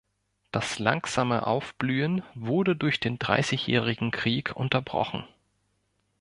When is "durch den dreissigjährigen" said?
2.75-4.09